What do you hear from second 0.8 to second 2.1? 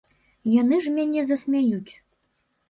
ж мяне засмяюць.